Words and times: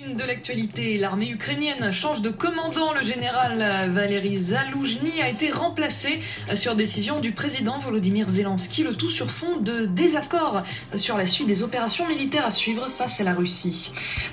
De 0.00 0.24
l'actualité, 0.24 0.98
l'armée 0.98 1.30
ukrainienne 1.30 1.92
change 1.92 2.20
de 2.20 2.28
commandant. 2.28 2.92
Le 2.94 3.04
général 3.04 3.88
Valéry 3.92 4.36
Zaloujny 4.38 5.22
a 5.22 5.28
été 5.28 5.52
remplacé 5.52 6.18
sur 6.54 6.74
décision 6.74 7.20
du 7.20 7.30
président 7.30 7.78
Volodymyr 7.78 8.28
Zelensky, 8.28 8.82
le 8.82 8.96
tout 8.96 9.08
sur 9.08 9.30
fond 9.30 9.58
de 9.58 9.86
désaccord 9.86 10.64
sur 10.96 11.16
la 11.16 11.26
suite 11.26 11.46
des 11.46 11.62
opérations 11.62 12.08
militaires 12.08 12.44
à 12.44 12.50
suivre 12.50 12.88
face 12.88 13.20
à 13.20 13.22
la 13.22 13.34
Russie. 13.34 13.92